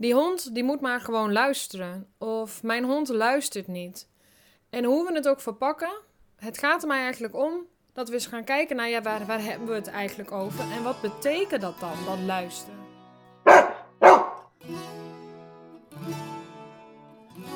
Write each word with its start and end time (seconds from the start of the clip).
Die 0.00 0.14
hond 0.14 0.54
die 0.54 0.64
moet 0.64 0.80
maar 0.80 1.00
gewoon 1.00 1.32
luisteren. 1.32 2.06
Of 2.18 2.62
mijn 2.62 2.84
hond 2.84 3.08
luistert 3.08 3.66
niet. 3.66 4.08
En 4.70 4.84
hoe 4.84 5.06
we 5.06 5.12
het 5.12 5.28
ook 5.28 5.40
verpakken, 5.40 5.90
het 6.36 6.58
gaat 6.58 6.82
er 6.82 6.88
mij 6.88 7.00
eigenlijk 7.00 7.34
om 7.34 7.66
dat 7.92 8.08
we 8.08 8.14
eens 8.14 8.26
gaan 8.26 8.44
kijken 8.44 8.76
naar 8.76 8.88
ja, 8.88 9.02
waar, 9.02 9.26
waar 9.26 9.42
hebben 9.42 9.68
we 9.68 9.74
het 9.74 9.86
eigenlijk 9.86 10.32
over 10.32 10.72
en 10.72 10.82
wat 10.82 11.00
betekent 11.00 11.60
dat 11.60 11.80
dan, 11.80 12.04
dat 12.06 12.18
luisteren. 12.18 12.78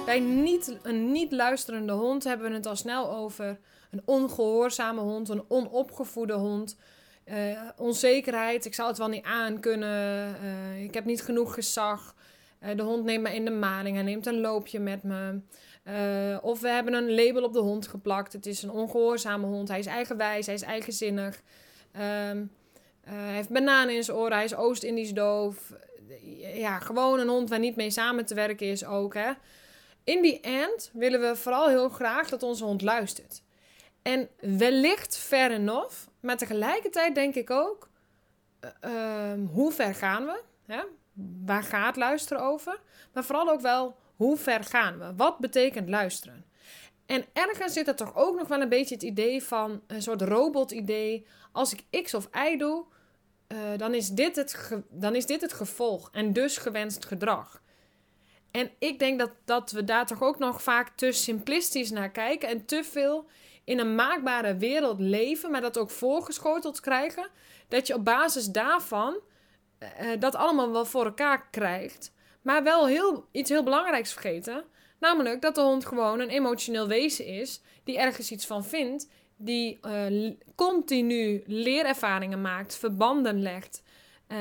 Bij 0.05 0.21
niet, 0.21 0.79
een 0.83 1.13
niet 1.13 1.33
luisterende 1.33 1.93
hond 1.93 2.25
hebben 2.25 2.49
we 2.49 2.55
het 2.55 2.67
al 2.67 2.77
snel 2.77 3.13
over 3.13 3.59
een 3.91 4.03
ongehoorzame 4.05 5.01
hond, 5.01 5.29
een 5.29 5.45
onopgevoede 5.49 6.33
hond. 6.33 6.77
Uh, 7.25 7.61
onzekerheid, 7.77 8.65
ik 8.65 8.75
zou 8.75 8.89
het 8.89 8.99
wel 8.99 9.09
niet 9.09 9.25
aan 9.25 9.61
kunnen, 9.61 10.37
uh, 10.43 10.83
ik 10.83 10.95
heb 10.95 11.05
niet 11.05 11.23
genoeg 11.23 11.55
gezag. 11.55 12.15
Uh, 12.63 12.77
de 12.77 12.83
hond 12.83 13.05
neemt 13.05 13.23
me 13.23 13.35
in 13.35 13.45
de 13.45 13.51
maling, 13.51 13.95
hij 13.95 14.05
neemt 14.05 14.27
een 14.27 14.41
loopje 14.41 14.81
met 14.81 15.03
me. 15.03 15.41
of 16.43 16.61
we 16.61 16.69
hebben 16.69 16.95
een 16.95 17.15
label 17.15 17.43
op 17.43 17.53
de 17.53 17.59
hond 17.59 17.87
geplakt. 17.87 18.33
Het 18.33 18.47
is 18.47 18.63
een 18.63 18.71
ongehoorzame 18.71 19.47
hond, 19.47 19.69
hij 19.69 19.79
is 19.79 19.87
eigenwijs, 19.87 20.47
hij 20.47 20.55
is 20.55 20.63
eigenzinnig. 20.63 21.43
Ehm, 21.93 22.45
hij 23.05 23.35
heeft 23.35 23.49
bananen 23.49 23.95
in 23.95 24.05
zijn 24.05 24.17
oren, 24.17 24.33
hij 24.33 24.45
is 24.45 24.55
Oost-Indisch 24.55 25.13
doof. 25.13 25.73
Ja, 26.55 26.79
gewoon 26.79 27.19
een 27.19 27.29
hond 27.29 27.49
waar 27.49 27.59
niet 27.59 27.77
mee 27.77 27.91
samen 27.91 28.27
te 28.27 28.35
werken 28.35 28.67
is 28.67 28.85
ook. 28.85 29.15
Hè? 29.15 29.33
In 30.05 30.23
die 30.23 30.41
end 30.41 30.91
willen 30.93 31.21
we 31.21 31.37
vooral 31.37 31.69
heel 31.69 31.89
graag 31.89 32.29
dat 32.29 32.43
onze 32.43 32.65
hond 32.65 32.83
luistert. 32.83 33.43
En 34.03 34.29
wellicht 34.41 35.17
fair 35.17 35.51
enough, 35.51 35.95
maar 36.21 36.37
tegelijkertijd 36.37 37.15
denk 37.15 37.35
ik 37.35 37.51
ook, 37.51 37.89
uh, 38.85 39.33
hoe 39.53 39.73
ver 39.73 39.95
gaan 39.95 40.25
we? 40.25 40.43
Hè? 40.67 40.83
Waar 41.45 41.63
gaat 41.63 41.97
luisteren 41.97 42.43
over? 42.43 42.81
Maar 43.13 43.25
vooral 43.25 43.51
ook 43.51 43.61
wel, 43.61 43.97
hoe 44.17 44.37
ver 44.37 44.65
gaan 44.65 44.99
we? 44.99 45.15
Wat 45.17 45.39
betekent 45.39 45.89
luisteren? 45.89 46.45
En 47.07 47.25
ergens 47.33 47.73
zit 47.73 47.89
er 47.89 47.97
toch 47.97 48.17
ook 48.17 48.37
nog 48.39 48.49
wel 48.49 48.61
een 48.61 48.69
beetje 48.69 48.95
het 48.95 49.05
idee 49.05 49.43
van 49.43 49.83
een 49.87 50.03
soort 50.03 50.23
robot-idee. 50.23 51.27
Als 51.53 51.73
ik 51.73 52.03
X 52.03 52.15
of 52.15 52.29
Y 52.33 52.57
doe, 52.57 52.85
uh, 53.49 53.59
dan, 53.77 53.95
is 53.95 54.09
dit 54.09 54.37
het 54.37 54.83
dan 54.91 55.15
is 55.15 55.27
dit 55.27 55.41
het 55.41 55.53
gevolg 55.53 56.09
en 56.13 56.33
dus 56.33 56.57
gewenst 56.57 57.05
gedrag. 57.05 57.63
En 58.51 58.71
ik 58.79 58.99
denk 58.99 59.19
dat, 59.19 59.31
dat 59.45 59.71
we 59.71 59.85
daar 59.85 60.07
toch 60.07 60.23
ook 60.23 60.39
nog 60.39 60.63
vaak 60.63 60.89
te 60.97 61.13
simplistisch 61.13 61.91
naar 61.91 62.11
kijken 62.11 62.49
en 62.49 62.65
te 62.65 62.85
veel 62.85 63.27
in 63.65 63.79
een 63.79 63.95
maakbare 63.95 64.57
wereld 64.57 65.01
leven, 65.01 65.51
maar 65.51 65.61
dat 65.61 65.79
ook 65.79 65.91
voorgeschoteld 65.91 66.81
krijgen, 66.81 67.29
dat 67.69 67.87
je 67.87 67.95
op 67.95 68.05
basis 68.05 68.47
daarvan 68.47 69.17
uh, 70.01 70.21
dat 70.21 70.35
allemaal 70.35 70.73
wel 70.73 70.85
voor 70.85 71.05
elkaar 71.05 71.49
krijgt. 71.51 72.13
Maar 72.43 72.63
wel 72.63 72.87
heel, 72.87 73.29
iets 73.33 73.51
heel 73.51 73.63
belangrijks 73.63 74.13
vergeten. 74.13 74.65
Namelijk 74.99 75.41
dat 75.41 75.55
de 75.55 75.61
hond 75.61 75.87
gewoon 75.87 76.21
een 76.21 76.29
emotioneel 76.29 76.89
wezen 76.89 77.27
is. 77.27 77.61
Die 77.85 77.99
ergens 77.99 78.31
iets 78.31 78.47
van 78.47 78.65
vindt. 78.65 79.09
Die 79.37 79.79
uh, 79.87 80.33
continu 80.55 81.43
leerervaringen 81.47 82.41
maakt. 82.41 82.77
Verbanden 82.77 83.43
legt. 83.43 83.83
Uh, 84.29 84.39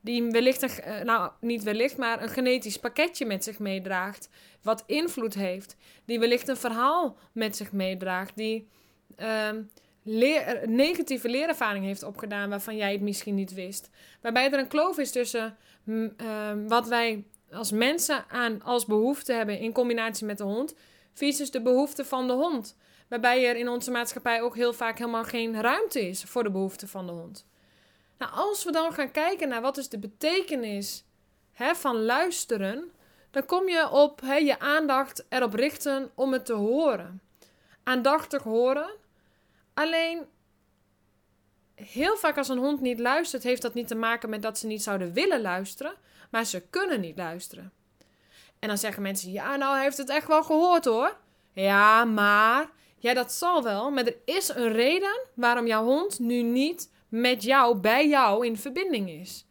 die 0.00 0.30
wellicht, 0.30 0.62
een, 0.62 1.06
nou 1.06 1.30
niet 1.40 1.62
wellicht, 1.62 1.96
maar 1.96 2.22
een 2.22 2.28
genetisch 2.28 2.78
pakketje 2.78 3.26
met 3.26 3.44
zich 3.44 3.58
meedraagt. 3.58 4.28
Wat 4.62 4.84
invloed 4.86 5.34
heeft. 5.34 5.76
Die 6.04 6.18
wellicht 6.18 6.48
een 6.48 6.56
verhaal 6.56 7.16
met 7.32 7.56
zich 7.56 7.72
meedraagt. 7.72 8.36
Die 8.36 8.68
ehm, 9.16 9.62
leer, 10.06 10.68
negatieve 10.68 11.28
leerervaring 11.28 11.84
heeft 11.84 12.02
opgedaan 12.02 12.48
waarvan 12.48 12.76
jij 12.76 12.92
het 12.92 13.00
misschien 13.00 13.34
niet 13.34 13.54
wist. 13.54 13.90
Waarbij 14.20 14.50
er 14.50 14.58
een 14.58 14.68
kloof 14.68 14.98
is 14.98 15.10
tussen 15.10 15.56
mm, 15.84 16.12
ehm, 16.16 16.66
wat 16.68 16.88
wij 16.88 17.24
als 17.50 17.70
mensen 17.70 18.24
aan 18.28 18.62
als 18.62 18.86
behoefte 18.86 19.32
hebben 19.32 19.58
in 19.58 19.72
combinatie 19.72 20.26
met 20.26 20.38
de 20.38 20.44
hond, 20.44 20.74
versus 21.12 21.50
de 21.50 21.62
behoefte 21.62 22.04
van 22.04 22.26
de 22.26 22.32
hond. 22.32 22.76
Waarbij 23.08 23.48
er 23.48 23.56
in 23.56 23.68
onze 23.68 23.90
maatschappij 23.90 24.42
ook 24.42 24.54
heel 24.54 24.72
vaak 24.72 24.98
helemaal 24.98 25.24
geen 25.24 25.60
ruimte 25.60 26.08
is 26.08 26.22
voor 26.22 26.42
de 26.42 26.50
behoefte 26.50 26.88
van 26.88 27.06
de 27.06 27.12
hond. 27.12 27.46
Nou, 28.18 28.32
als 28.32 28.64
we 28.64 28.72
dan 28.72 28.92
gaan 28.92 29.10
kijken 29.10 29.48
naar 29.48 29.60
wat 29.60 29.76
is 29.76 29.88
de 29.88 29.98
betekenis 29.98 31.04
hè, 31.52 31.74
van 31.74 32.04
luisteren, 32.04 32.90
dan 33.30 33.46
kom 33.46 33.68
je 33.68 33.90
op 33.90 34.20
hè, 34.20 34.34
je 34.34 34.58
aandacht 34.58 35.24
erop 35.28 35.54
richten 35.54 36.10
om 36.14 36.32
het 36.32 36.46
te 36.46 36.52
horen. 36.52 37.20
Aandachtig 37.82 38.42
horen. 38.42 38.90
Alleen, 39.76 40.26
heel 41.74 42.16
vaak 42.16 42.38
als 42.38 42.48
een 42.48 42.58
hond 42.58 42.80
niet 42.80 42.98
luistert, 42.98 43.42
heeft 43.42 43.62
dat 43.62 43.74
niet 43.74 43.88
te 43.88 43.94
maken 43.94 44.30
met 44.30 44.42
dat 44.42 44.58
ze 44.58 44.66
niet 44.66 44.82
zouden 44.82 45.12
willen 45.12 45.40
luisteren, 45.40 45.94
maar 46.30 46.44
ze 46.44 46.60
kunnen 46.70 47.00
niet 47.00 47.16
luisteren. 47.16 47.72
En 48.58 48.68
dan 48.68 48.78
zeggen 48.78 49.02
mensen: 49.02 49.32
Ja, 49.32 49.56
nou, 49.56 49.78
heeft 49.78 49.96
het 49.96 50.08
echt 50.08 50.26
wel 50.26 50.42
gehoord 50.42 50.84
hoor. 50.84 51.16
Ja, 51.52 52.04
maar. 52.04 52.70
Ja, 52.98 53.14
dat 53.14 53.32
zal 53.32 53.62
wel. 53.62 53.90
Maar 53.90 54.04
er 54.04 54.16
is 54.24 54.48
een 54.48 54.72
reden 54.72 55.20
waarom 55.34 55.66
jouw 55.66 55.84
hond 55.84 56.18
nu 56.18 56.42
niet 56.42 56.92
met 57.08 57.42
jou, 57.42 57.76
bij 57.76 58.08
jou 58.08 58.46
in 58.46 58.56
verbinding 58.56 59.10
is. 59.10 59.46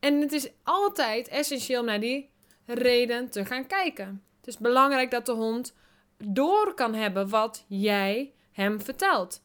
En 0.00 0.20
het 0.20 0.32
is 0.32 0.48
altijd 0.62 1.28
essentieel 1.28 1.84
naar 1.84 2.00
die 2.00 2.30
reden 2.66 3.30
te 3.30 3.44
gaan 3.44 3.66
kijken. 3.66 4.24
Het 4.36 4.46
is 4.46 4.58
belangrijk 4.58 5.10
dat 5.10 5.26
de 5.26 5.32
hond 5.32 5.74
door 6.16 6.74
kan 6.74 6.94
hebben 6.94 7.28
wat 7.28 7.64
jij 7.66 8.32
hem 8.52 8.80
vertelt. 8.80 9.42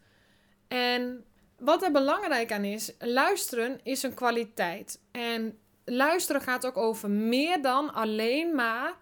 En 0.73 1.23
wat 1.59 1.83
er 1.83 1.91
belangrijk 1.91 2.51
aan 2.51 2.63
is, 2.63 2.93
luisteren 2.99 3.79
is 3.83 4.03
een 4.03 4.13
kwaliteit. 4.13 4.99
En 5.11 5.57
luisteren 5.85 6.41
gaat 6.41 6.65
ook 6.65 6.77
over 6.77 7.09
meer 7.09 7.61
dan 7.61 7.93
alleen 7.93 8.55
maar 8.55 8.93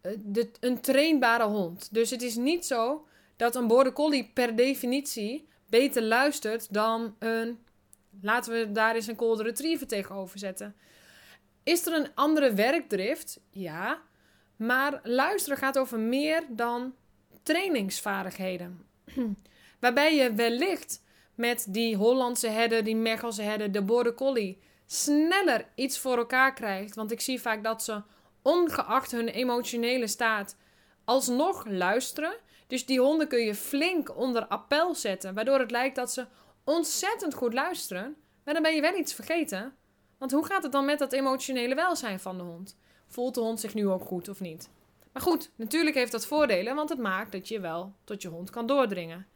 eh, 0.00 0.12
de, 0.18 0.50
een 0.60 0.80
trainbare 0.80 1.44
hond. 1.44 1.94
Dus 1.94 2.10
het 2.10 2.22
is 2.22 2.36
niet 2.36 2.66
zo 2.66 3.06
dat 3.36 3.56
een 3.56 3.66
border 3.66 3.92
collie 3.92 4.30
per 4.34 4.56
definitie 4.56 5.48
beter 5.68 6.02
luistert 6.02 6.72
dan 6.72 7.16
een 7.18 7.58
Laten 8.22 8.52
we 8.52 8.72
daar 8.72 8.94
eens 8.94 9.06
een 9.06 9.18
golden 9.18 9.46
retriever 9.46 9.86
tegenover 9.86 10.38
zetten. 10.38 10.74
Is 11.62 11.86
er 11.86 11.92
een 11.92 12.14
andere 12.14 12.54
werkdrift? 12.54 13.40
Ja. 13.50 14.02
Maar 14.56 15.00
luisteren 15.02 15.58
gaat 15.58 15.78
over 15.78 15.98
meer 15.98 16.42
dan 16.48 16.94
trainingsvaardigheden. 17.42 18.86
Waarbij 19.80 20.14
je 20.14 20.34
wellicht 20.34 21.02
met 21.40 21.66
die 21.68 21.96
Hollandse 21.96 22.48
herder, 22.48 22.84
die 22.84 22.96
Mechelse 22.96 23.42
herder, 23.42 23.72
de 23.72 23.82
Border 23.82 24.14
Collie 24.14 24.58
sneller 24.86 25.68
iets 25.74 25.98
voor 25.98 26.16
elkaar 26.16 26.54
krijgt. 26.54 26.94
Want 26.94 27.10
ik 27.10 27.20
zie 27.20 27.40
vaak 27.40 27.64
dat 27.64 27.82
ze, 27.82 28.02
ongeacht 28.42 29.10
hun 29.10 29.28
emotionele 29.28 30.06
staat, 30.06 30.56
alsnog 31.04 31.66
luisteren. 31.66 32.34
Dus 32.66 32.86
die 32.86 33.00
honden 33.00 33.28
kun 33.28 33.40
je 33.44 33.54
flink 33.54 34.16
onder 34.16 34.46
appel 34.46 34.94
zetten, 34.94 35.34
waardoor 35.34 35.58
het 35.58 35.70
lijkt 35.70 35.96
dat 35.96 36.12
ze 36.12 36.26
ontzettend 36.64 37.34
goed 37.34 37.54
luisteren, 37.54 38.16
maar 38.44 38.54
dan 38.54 38.62
ben 38.62 38.74
je 38.74 38.80
wel 38.80 38.96
iets 38.96 39.14
vergeten. 39.14 39.74
Want 40.18 40.32
hoe 40.32 40.46
gaat 40.46 40.62
het 40.62 40.72
dan 40.72 40.84
met 40.84 40.98
dat 40.98 41.12
emotionele 41.12 41.74
welzijn 41.74 42.20
van 42.20 42.36
de 42.36 42.42
hond? 42.42 42.76
Voelt 43.06 43.34
de 43.34 43.40
hond 43.40 43.60
zich 43.60 43.74
nu 43.74 43.88
ook 43.88 44.04
goed 44.04 44.28
of 44.28 44.40
niet? 44.40 44.70
Maar 45.12 45.22
goed, 45.22 45.50
natuurlijk 45.56 45.96
heeft 45.96 46.12
dat 46.12 46.26
voordelen, 46.26 46.74
want 46.74 46.88
het 46.88 46.98
maakt 46.98 47.32
dat 47.32 47.48
je 47.48 47.60
wel 47.60 47.94
tot 48.04 48.22
je 48.22 48.28
hond 48.28 48.50
kan 48.50 48.66
doordringen. 48.66 49.26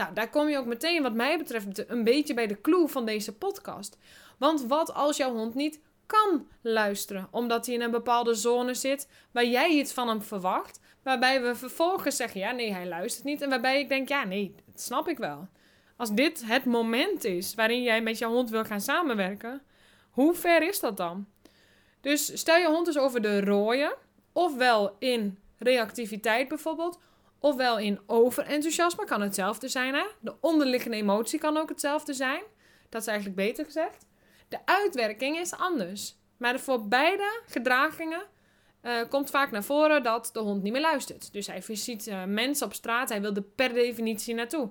Nou, 0.00 0.14
daar 0.14 0.30
kom 0.30 0.48
je 0.48 0.58
ook 0.58 0.66
meteen, 0.66 1.02
wat 1.02 1.14
mij 1.14 1.38
betreft, 1.38 1.90
een 1.90 2.04
beetje 2.04 2.34
bij 2.34 2.46
de 2.46 2.60
clue 2.60 2.88
van 2.88 3.04
deze 3.06 3.34
podcast. 3.36 3.98
Want 4.38 4.66
wat 4.66 4.94
als 4.94 5.16
jouw 5.16 5.32
hond 5.32 5.54
niet 5.54 5.80
kan 6.06 6.46
luisteren, 6.60 7.28
omdat 7.30 7.66
hij 7.66 7.74
in 7.74 7.80
een 7.80 7.90
bepaalde 7.90 8.34
zone 8.34 8.74
zit 8.74 9.08
waar 9.32 9.44
jij 9.44 9.68
iets 9.68 9.92
van 9.92 10.08
hem 10.08 10.22
verwacht, 10.22 10.80
waarbij 11.02 11.42
we 11.42 11.54
vervolgens 11.54 12.16
zeggen: 12.16 12.40
ja, 12.40 12.50
nee, 12.50 12.72
hij 12.72 12.86
luistert 12.88 13.24
niet. 13.24 13.42
En 13.42 13.48
waarbij 13.48 13.80
ik 13.80 13.88
denk: 13.88 14.08
ja, 14.08 14.24
nee, 14.24 14.54
dat 14.66 14.80
snap 14.80 15.08
ik 15.08 15.18
wel. 15.18 15.48
Als 15.96 16.12
dit 16.12 16.46
het 16.46 16.64
moment 16.64 17.24
is 17.24 17.54
waarin 17.54 17.82
jij 17.82 18.02
met 18.02 18.18
jouw 18.18 18.30
hond 18.30 18.50
wil 18.50 18.64
gaan 18.64 18.80
samenwerken, 18.80 19.62
hoe 20.10 20.34
ver 20.34 20.62
is 20.68 20.80
dat 20.80 20.96
dan? 20.96 21.26
Dus 22.00 22.38
stel 22.38 22.56
je 22.56 22.66
hond 22.66 22.86
eens 22.86 22.98
over 22.98 23.22
de 23.22 23.40
rooien, 23.40 23.94
ofwel 24.32 24.96
in 24.98 25.38
reactiviteit 25.58 26.48
bijvoorbeeld, 26.48 26.98
ofwel 27.40 27.78
in 27.78 28.00
overenthousiasme, 28.06 29.04
kan 29.04 29.20
hetzelfde 29.20 29.68
zijn. 29.68 29.94
Hè? 29.94 30.04
De 30.20 30.34
onderliggende 30.40 30.96
emotie 30.96 31.38
kan 31.38 31.56
ook 31.56 31.68
hetzelfde 31.68 32.12
zijn. 32.12 32.42
Dat 32.88 33.00
is 33.00 33.06
eigenlijk 33.06 33.36
beter 33.36 33.64
gezegd. 33.64 34.06
De 34.48 34.58
uitwerking 34.64 35.38
is 35.38 35.52
anders. 35.52 36.16
Maar 36.36 36.60
voor 36.60 36.88
beide 36.88 37.42
gedragingen 37.46 38.22
uh, 38.82 39.00
komt 39.08 39.30
vaak 39.30 39.50
naar 39.50 39.64
voren 39.64 40.02
dat 40.02 40.30
de 40.32 40.40
hond 40.40 40.62
niet 40.62 40.72
meer 40.72 40.80
luistert. 40.80 41.32
Dus 41.32 41.46
hij 41.46 41.62
ziet 41.68 42.06
uh, 42.06 42.24
mensen 42.24 42.66
op 42.66 42.72
straat, 42.72 43.08
hij 43.08 43.20
wil 43.20 43.34
er 43.34 43.42
per 43.42 43.72
definitie 43.72 44.34
naartoe. 44.34 44.70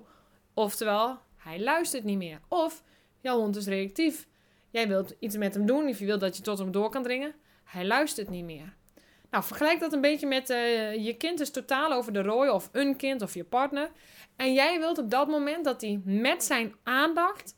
Oftewel, 0.54 1.18
hij 1.36 1.60
luistert 1.60 2.04
niet 2.04 2.18
meer. 2.18 2.40
Of 2.48 2.82
jouw 3.20 3.38
hond 3.38 3.56
is 3.56 3.66
reactief. 3.66 4.28
Jij 4.70 4.88
wilt 4.88 5.14
iets 5.18 5.36
met 5.36 5.54
hem 5.54 5.66
doen 5.66 5.88
of 5.88 5.98
je 5.98 6.06
wilt 6.06 6.20
dat 6.20 6.36
je 6.36 6.42
tot 6.42 6.58
hem 6.58 6.70
door 6.70 6.90
kan 6.90 7.02
dringen. 7.02 7.34
Hij 7.64 7.86
luistert 7.86 8.28
niet 8.28 8.44
meer. 8.44 8.76
Nou, 9.30 9.44
vergelijk 9.44 9.80
dat 9.80 9.92
een 9.92 10.00
beetje 10.00 10.26
met 10.26 10.50
uh, 10.50 11.04
je 11.04 11.16
kind 11.16 11.40
is 11.40 11.50
totaal 11.50 11.92
over 11.92 12.12
de 12.12 12.22
rooi 12.22 12.50
of 12.50 12.68
een 12.72 12.96
kind 12.96 13.22
of 13.22 13.34
je 13.34 13.44
partner. 13.44 13.90
En 14.36 14.52
jij 14.52 14.78
wilt 14.78 14.98
op 14.98 15.10
dat 15.10 15.28
moment 15.28 15.64
dat 15.64 15.80
hij 15.80 16.00
met 16.04 16.44
zijn 16.44 16.74
aandacht 16.82 17.54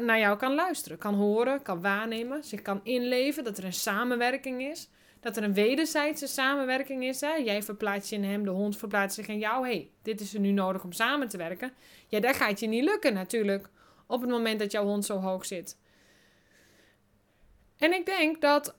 naar 0.00 0.18
jou 0.18 0.36
kan 0.36 0.54
luisteren, 0.54 0.98
kan 0.98 1.14
horen, 1.14 1.62
kan 1.62 1.80
waarnemen, 1.80 2.44
zich 2.44 2.62
kan 2.62 2.80
inleven, 2.82 3.44
dat 3.44 3.58
er 3.58 3.64
een 3.64 3.72
samenwerking 3.72 4.62
is. 4.62 4.88
dat 5.20 5.36
er 5.36 5.42
een 5.42 5.54
wederzijdse 5.54 6.26
samenwerking 6.26 7.04
is. 7.04 7.20
Hè? 7.20 7.34
Jij 7.34 7.62
verplaatst 7.62 8.10
je 8.10 8.16
in 8.16 8.24
hem, 8.24 8.44
de 8.44 8.50
hond 8.50 8.76
verplaatst 8.76 9.16
zich 9.16 9.28
in 9.28 9.38
jou. 9.38 9.66
hey, 9.66 9.90
dit 10.02 10.20
is 10.20 10.34
er 10.34 10.40
nu 10.40 10.50
nodig 10.50 10.84
om 10.84 10.92
samen 10.92 11.28
te 11.28 11.36
werken. 11.36 11.72
Ja, 12.08 12.20
dat 12.20 12.36
gaat 12.36 12.60
je 12.60 12.66
niet 12.66 12.84
lukken 12.84 13.14
natuurlijk 13.14 13.68
op 14.06 14.20
het 14.20 14.30
moment 14.30 14.58
dat 14.58 14.72
jouw 14.72 14.84
hond 14.84 15.04
zo 15.04 15.16
hoog 15.16 15.46
zit. 15.46 15.78
En 17.78 17.92
ik 17.92 18.06
denk 18.06 18.40
dat 18.40 18.78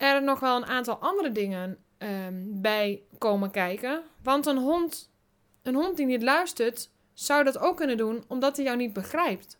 er 0.00 0.22
nog 0.22 0.40
wel 0.40 0.56
een 0.56 0.66
aantal 0.66 0.98
andere 0.98 1.32
dingen 1.32 1.78
um, 1.98 2.60
bij 2.60 3.02
komen 3.18 3.50
kijken. 3.50 4.02
Want 4.22 4.46
een 4.46 4.58
hond, 4.58 5.10
een 5.62 5.74
hond 5.74 5.96
die 5.96 6.06
niet 6.06 6.22
luistert, 6.22 6.90
zou 7.14 7.44
dat 7.44 7.58
ook 7.58 7.76
kunnen 7.76 7.96
doen 7.96 8.24
omdat 8.28 8.56
hij 8.56 8.64
jou 8.64 8.76
niet 8.76 8.92
begrijpt. 8.92 9.58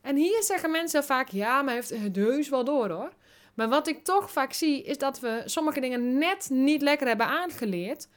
En 0.00 0.16
hier 0.16 0.42
zeggen 0.42 0.70
mensen 0.70 1.04
vaak: 1.04 1.28
ja, 1.28 1.62
maar 1.62 1.74
heeft 1.74 1.90
het 1.90 2.16
heus 2.16 2.48
wel 2.48 2.64
door 2.64 2.90
hoor. 2.90 3.12
Maar 3.54 3.68
wat 3.68 3.88
ik 3.88 4.04
toch 4.04 4.30
vaak 4.30 4.52
zie, 4.52 4.82
is 4.82 4.98
dat 4.98 5.20
we 5.20 5.42
sommige 5.44 5.80
dingen 5.80 6.18
net 6.18 6.48
niet 6.50 6.82
lekker 6.82 7.06
hebben 7.06 7.26
aangeleerd. 7.26 8.08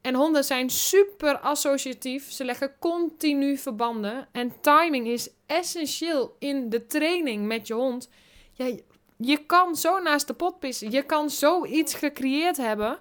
En 0.00 0.14
honden 0.14 0.44
zijn 0.44 0.70
super 0.70 1.38
associatief. 1.38 2.30
Ze 2.30 2.44
leggen 2.44 2.78
continu 2.78 3.56
verbanden. 3.56 4.28
En 4.32 4.52
timing 4.60 5.06
is 5.06 5.30
essentieel 5.46 6.36
in 6.38 6.68
de 6.68 6.86
training 6.86 7.46
met 7.46 7.66
je 7.66 7.74
hond. 7.74 8.08
Ja, 8.52 8.76
je 9.24 9.46
kan 9.46 9.76
zo 9.76 9.98
naast 9.98 10.26
de 10.26 10.34
pot 10.34 10.58
pissen. 10.58 10.90
Je 10.90 11.02
kan 11.02 11.30
zoiets 11.30 11.94
gecreëerd 11.94 12.56
hebben. 12.56 12.98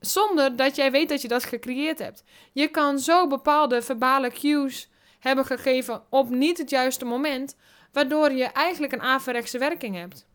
Zonder 0.00 0.56
dat 0.56 0.76
jij 0.76 0.90
weet 0.90 1.08
dat 1.08 1.22
je 1.22 1.28
dat 1.28 1.44
gecreëerd 1.44 1.98
hebt. 1.98 2.24
Je 2.52 2.68
kan 2.68 2.98
zo 2.98 3.26
bepaalde 3.26 3.82
verbale 3.82 4.30
cues 4.30 4.88
hebben 5.18 5.44
gegeven 5.44 6.02
op 6.10 6.30
niet 6.30 6.58
het 6.58 6.70
juiste 6.70 7.04
moment. 7.04 7.56
Waardoor 7.92 8.32
je 8.32 8.44
eigenlijk 8.44 8.92
een 8.92 9.02
averechtse 9.02 9.58
werking 9.58 9.96
hebt. 9.96 10.26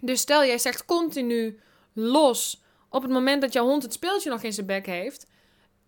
Dus 0.00 0.20
stel 0.20 0.44
jij 0.44 0.58
zegt 0.58 0.84
continu 0.84 1.60
los 1.92 2.62
op 2.88 3.02
het 3.02 3.10
moment 3.10 3.40
dat 3.40 3.52
jouw 3.52 3.66
hond 3.66 3.82
het 3.82 3.92
speeltje 3.92 4.30
nog 4.30 4.42
in 4.42 4.52
zijn 4.52 4.66
bek 4.66 4.86
heeft. 4.86 5.26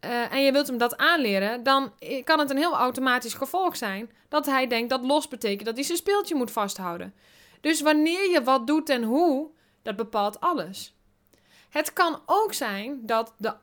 Uh, 0.01 0.33
en 0.33 0.43
je 0.43 0.53
wilt 0.53 0.67
hem 0.67 0.79
dat 0.79 0.97
aanleren, 0.97 1.63
dan 1.63 1.93
kan 2.25 2.39
het 2.39 2.51
een 2.51 2.57
heel 2.57 2.77
automatisch 2.77 3.35
gevolg 3.35 3.77
zijn 3.77 4.11
dat 4.29 4.47
hij 4.47 4.67
denkt 4.67 4.91
dat 4.91 5.05
los 5.05 5.29
betekent 5.29 5.65
dat 5.65 5.75
hij 5.75 5.85
zijn 5.85 5.99
speeltje 5.99 6.35
moet 6.35 6.51
vasthouden. 6.51 7.15
Dus 7.61 7.81
wanneer 7.81 8.31
je 8.31 8.43
wat 8.43 8.67
doet 8.67 8.89
en 8.89 9.03
hoe, 9.03 9.51
dat 9.83 9.97
bepaalt 9.97 10.41
alles. 10.41 10.95
Het 11.69 11.93
kan 11.93 12.21
ook 12.27 12.53
zijn 12.53 13.07
dat, 13.07 13.35
de, 13.37 13.55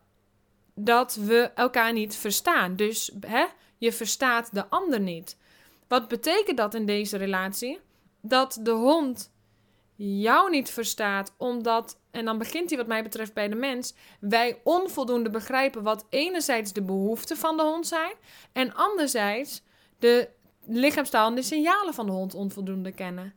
dat 0.74 1.16
we 1.16 1.52
elkaar 1.56 1.94
niet 1.94 2.16
verstaan. 2.16 2.76
Dus 2.76 3.12
hè, 3.20 3.46
je 3.78 3.92
verstaat 3.92 4.54
de 4.54 4.68
ander 4.70 5.00
niet. 5.00 5.38
Wat 5.88 6.08
betekent 6.08 6.58
dat 6.58 6.74
in 6.74 6.86
deze 6.86 7.18
relatie? 7.18 7.80
Dat 8.22 8.60
de 8.62 8.72
hond 8.72 9.32
jou 9.96 10.50
niet 10.50 10.70
verstaat, 10.70 11.34
omdat, 11.38 11.98
en 12.12 12.26
dan 12.26 12.38
begint 12.38 12.70
hij 12.70 12.78
wat 12.78 12.88
mij 12.88 13.04
betreft 13.04 13.34
bij 13.34 13.48
de 13.48 13.56
mens, 13.56 13.94
wij 14.20 14.60
onvoldoende 14.64 15.30
begrijpen 15.30 15.84
wat 15.84 16.06
enerzijds 16.10 16.74
de 16.74 16.82
behoeften 16.82 17.38
van 17.38 17.58
de 17.58 17.64
hond 17.64 17.88
zijn 17.88 18.14
en 18.52 18.74
anderzijds 18.74 19.62
de 20.00 20.30
lichaamstaal 20.66 21.28
en 21.28 21.36
de 21.36 21.42
signalen 21.42 21.94
van 21.94 22.06
de 22.06 22.12
hond 22.12 22.34
onvoldoende 22.34 22.92
kennen. 22.92 23.34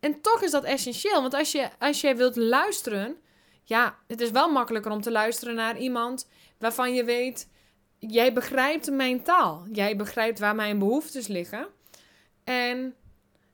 En 0.00 0.20
toch 0.20 0.42
is 0.42 0.50
dat 0.50 0.64
essentieel, 0.64 1.20
want 1.20 1.34
als 1.34 1.52
je, 1.52 1.68
als 1.78 2.00
je 2.00 2.14
wilt 2.14 2.36
luisteren, 2.36 3.16
ja, 3.62 3.98
het 4.06 4.20
is 4.20 4.30
wel 4.30 4.52
makkelijker 4.52 4.90
om 4.90 5.00
te 5.00 5.10
luisteren 5.10 5.54
naar 5.54 5.78
iemand 5.78 6.28
waarvan 6.58 6.94
je 6.94 7.04
weet, 7.04 7.48
jij 7.98 8.32
begrijpt 8.32 8.90
mijn 8.90 9.22
taal, 9.22 9.66
jij 9.72 9.96
begrijpt 9.96 10.38
waar 10.38 10.54
mijn 10.54 10.78
behoeftes 10.78 11.26
liggen. 11.26 11.68
En 12.44 12.94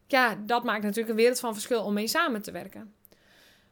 ja, 0.07 0.35
dat 0.35 0.65
maakt 0.65 0.83
natuurlijk 0.83 1.09
een 1.09 1.17
wereld 1.17 1.41
van 1.41 1.53
verschil 1.53 1.83
om 1.83 1.95
mee 1.95 2.09
samen 2.09 2.43
te 2.43 2.53
werken. 2.53 2.95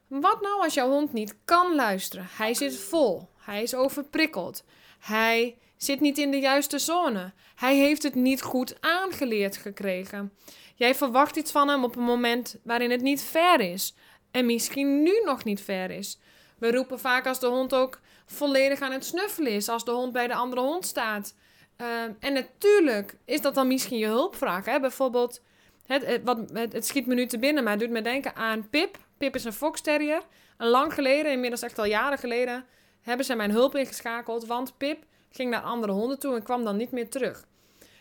Wat 0.07 0.41
nou 0.41 0.63
als 0.63 0.75
jouw 0.75 0.89
hond 0.89 1.13
niet 1.13 1.37
kan 1.45 1.75
luisteren? 1.75 2.27
Hij 2.31 2.55
zit 2.55 2.77
vol, 2.77 3.29
hij 3.39 3.63
is 3.63 3.75
overprikkeld, 3.75 4.65
hij 4.99 5.59
zit 5.85 6.01
niet 6.01 6.19
in 6.19 6.31
de 6.31 6.39
juiste 6.39 6.79
zone, 6.79 7.33
hij 7.55 7.77
heeft 7.77 8.03
het 8.03 8.15
niet 8.15 8.43
goed 8.43 8.77
aangeleerd 8.81 9.57
gekregen. 9.57 10.33
Jij 10.75 10.95
verwacht 10.95 11.37
iets 11.37 11.51
van 11.51 11.69
hem 11.69 11.85
op 11.85 11.97
een 11.97 12.03
moment 12.03 12.57
waarin 12.65 12.91
het 12.91 13.03
niet 13.03 13.23
fair 13.23 13.61
is. 13.61 13.95
En 14.31 14.47
misschien 14.47 15.03
nu 15.03 15.21
nog 15.25 15.45
niet 15.45 15.61
fair 15.61 15.91
is. 15.91 16.19
We 16.59 16.71
roepen 16.73 17.01
vaak 17.01 17.27
als 17.27 17.41
de 17.41 17.47
hond 17.47 17.75
ook 17.75 18.01
volledig 18.27 18.81
aan 18.81 18.93
het 18.93 19.05
snuffelen 19.05 19.53
is. 19.53 19.69
Als 19.69 19.85
de 19.85 19.91
hond 19.91 20.13
bij 20.13 20.27
de 20.27 20.35
andere 20.35 20.61
hond 20.61 20.87
staat. 20.87 21.35
Ehm, 21.77 22.13
en 22.21 22.33
natuurlijk 22.33 23.17
is 23.25 23.41
dat 23.41 23.55
dan 23.55 23.67
misschien 23.67 23.99
je 23.99 24.07
hulpvraag. 24.07 24.65
Hè? 24.65 24.81
Bijvoorbeeld, 24.81 25.43
het, 25.87 26.21
wat, 26.25 26.39
het, 26.53 26.87
schiet 26.87 27.07
me 27.07 27.15
nu 27.15 27.27
te 27.27 27.39
binnen, 27.39 27.63
maar 27.65 27.73
het 27.73 27.83
doet 27.83 27.91
me 27.91 28.03
denken 28.03 28.37
aan 28.37 28.69
Pip. 28.71 28.99
Pip 29.19 29.35
is 29.35 29.45
een 29.45 29.53
fox 29.53 29.81
terrier. 29.81 30.23
En 30.59 30.67
lang 30.67 30.95
geleden, 30.95 31.33
inmiddels 31.33 31.63
echt 31.63 31.79
al 31.79 31.85
jaren 31.85 32.19
geleden, 32.19 32.65
hebben 33.03 33.27
ze 33.27 33.35
mijn 33.35 33.51
hulp 33.51 33.77
ingeschakeld. 33.77 34.47
Want 34.47 34.77
Pip 34.77 35.05
ging 35.33 35.51
naar 35.51 35.61
andere 35.61 35.93
honden 35.93 36.19
toe 36.19 36.35
en 36.35 36.43
kwam 36.43 36.65
dan 36.65 36.77
niet 36.77 36.91
meer 36.91 37.09
terug. 37.09 37.45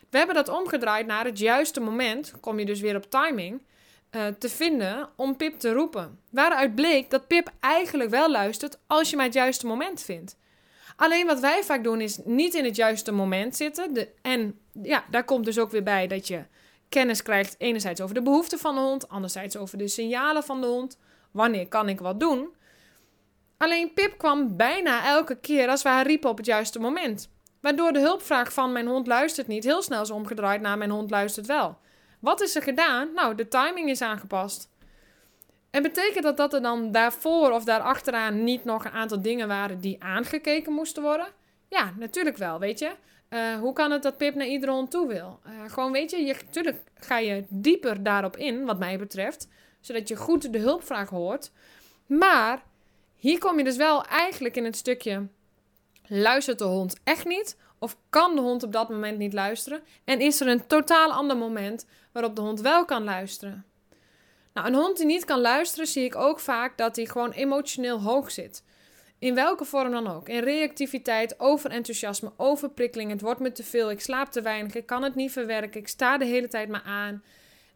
We 0.10 0.18
hebben 0.18 0.36
dat 0.36 0.50
omgedraaid 0.50 1.06
naar 1.06 1.26
het 1.26 1.40
juiste 1.40 1.80
moment, 1.80 2.34
kom 2.40 2.60
je 2.60 2.66
dus 2.66 2.80
weer 2.80 2.96
op 2.96 3.10
timing, 3.10 3.62
uh, 4.12 4.28
te 4.28 4.50
vinden 4.50 5.10
om 5.16 5.38
Pip 5.38 5.60
te 5.60 5.74
roepen. 5.74 6.20
Waaruit 6.30 6.76
bleek 6.76 7.10
dat 7.10 7.28
Pip 7.28 7.52
eigenlijk 7.60 8.10
wel 8.10 8.32
luistert 8.32 8.80
als 8.88 9.10
je 9.10 9.16
maar 9.16 9.26
het 9.26 9.34
juiste 9.34 9.68
moment 9.68 10.02
vindt. 10.02 10.38
Alleen 10.96 11.26
wat 11.26 11.40
wij 11.40 11.64
vaak 11.64 11.84
doen 11.84 12.02
is 12.02 12.20
niet 12.24 12.54
in 12.54 12.66
het 12.66 12.76
juiste 12.76 13.12
moment 13.12 13.56
zitten. 13.56 13.94
De, 13.94 14.10
en 14.22 14.60
ja, 14.84 15.04
daar 15.10 15.24
komt 15.24 15.46
dus 15.46 15.60
ook 15.60 15.72
weer 15.72 15.84
bij 15.84 16.08
dat 16.08 16.28
je 16.28 16.44
kennis 16.90 17.22
krijgt 17.22 17.56
enerzijds 17.58 18.02
over 18.02 18.16
de 18.16 18.22
behoeften 18.22 18.60
van 18.60 18.76
de 18.76 18.82
hond, 18.82 19.10
anderzijds 19.10 19.58
over 19.58 19.78
de 19.78 19.88
signalen 19.88 20.44
van 20.44 20.62
de 20.62 20.68
hond. 20.68 20.98
Wanneer 21.32 21.68
kan 21.68 21.90
ik 21.90 22.00
wat 22.00 22.20
doen? 22.20 22.50
Alleen 23.62 23.94
Pip 23.94 24.18
kwam 24.18 24.58
bijna 24.58 25.06
elke 25.06 25.36
keer 25.36 25.68
als 25.68 25.84
we 25.84 25.90
haar 25.90 26.06
riepen 26.06 26.30
op 26.30 26.38
het 26.38 26.46
juiste 26.46 26.80
moment. 26.80 27.30
Waardoor 27.60 27.94
de 27.94 28.00
hulpvraag 28.00 28.54
van 28.54 28.72
mijn 28.72 28.88
hond 28.88 29.08
luistert 29.08 29.48
niet 29.48 29.64
heel 29.64 29.82
snel 29.82 30.02
is 30.02 30.12
omgedraaid 30.12 30.62
naar 30.62 30.78
mijn 30.78 30.90
hond 30.90 31.10
luistert 31.10 31.46
wel. 31.46 31.78
Wat 32.20 32.42
is 32.42 32.56
er 32.56 32.62
gedaan? 32.62 33.14
Nou, 33.14 33.36
de 33.36 33.48
timing 33.48 33.90
is 33.90 34.02
aangepast. 34.02 34.70
En 35.72 35.82
betekent 35.82 36.24
dat 36.24 36.38
dat 36.38 36.54
er 36.54 36.62
dan 36.62 36.92
daarvoor 36.92 37.52
of 37.52 37.64
daarachteraan 37.64 38.44
niet 38.44 38.64
nog 38.64 38.86
een 38.86 38.92
aantal 38.92 39.22
dingen 39.22 39.48
waren 39.48 39.80
die 39.82 40.04
aangekeken 40.04 40.74
moesten 40.74 41.04
worden? 41.04 41.28
Ja, 41.68 41.94
natuurlijk 41.98 42.38
wel, 42.38 42.60
weet 42.60 42.80
je. 42.80 42.92
Uh, 43.30 43.60
hoe 43.60 43.74
kan 43.74 43.92
het 43.92 44.04
dat 44.04 44.18
Pip 44.18 44.36
naar 44.36 44.48
iedere 44.48 44.72
hond 44.72 44.92
toe 44.92 45.08
wil? 45.08 45.40
Uh, 45.46 45.52
gewoon, 45.72 45.92
weet 45.92 46.12
je, 46.12 46.18
je, 46.18 46.36
natuurlijk 46.46 46.78
ga 46.96 47.18
je 47.18 47.46
dieper 47.50 48.04
daarop 48.04 48.38
in, 48.38 48.66
wat 48.66 48.80
mij 48.80 48.98
betreft, 48.98 49.48
zodat 49.82 50.08
je 50.08 50.16
goed 50.16 50.54
de 50.54 50.60
hulpvraag 50.60 51.10
hoort. 51.10 51.52
Maar 52.06 52.70
hier 53.22 53.40
kom 53.40 53.58
je 53.58 53.64
dus 53.64 53.78
wel 53.78 54.06
eigenlijk 54.06 54.56
in 54.56 54.66
het 54.66 54.76
stukje 54.76 55.28
luistert 56.08 56.60
de 56.60 56.64
hond 56.64 57.00
echt 57.04 57.26
niet? 57.26 57.58
Of 57.80 57.98
kan 58.10 58.36
de 58.36 58.42
hond 58.42 58.64
op 58.64 58.72
dat 58.72 58.90
moment 58.90 59.18
niet 59.18 59.34
luisteren? 59.34 59.84
En 60.04 60.20
is 60.20 60.42
er 60.42 60.48
een 60.48 60.68
totaal 60.68 61.12
ander 61.12 61.38
moment 61.38 61.86
waarop 62.12 62.36
de 62.36 62.42
hond 62.42 62.62
wel 62.62 62.86
kan 62.86 63.04
luisteren? 63.04 63.66
Nou, 64.54 64.68
een 64.68 64.74
hond 64.74 64.98
die 64.98 65.06
niet 65.06 65.26
kan 65.26 65.40
luisteren, 65.40 65.88
zie 65.88 66.04
ik 66.04 66.16
ook 66.16 66.40
vaak 66.40 66.78
dat 66.78 66.96
hij 66.96 67.06
gewoon 67.06 67.32
emotioneel 67.32 68.02
hoog 68.02 68.32
zit. 68.32 68.64
In 69.20 69.36
welke 69.36 69.66
vorm 69.66 69.92
dan 69.92 70.08
ook. 70.08 70.30
In 70.30 70.44
reactiviteit, 70.44 71.40
overenthousiasme, 71.40 72.32
overprikkeling. 72.38 73.12
Het 73.12 73.22
wordt 73.22 73.40
me 73.40 73.52
te 73.52 73.64
veel. 73.64 73.92
Ik 73.92 74.02
slaap 74.02 74.32
te 74.32 74.42
weinig. 74.42 74.76
Ik 74.76 74.86
kan 74.86 75.04
het 75.04 75.16
niet 75.16 75.32
verwerken. 75.32 75.80
Ik 75.80 75.88
sta 75.88 76.18
de 76.18 76.26
hele 76.26 76.48
tijd 76.48 76.70
maar 76.70 76.84
aan. 76.84 77.24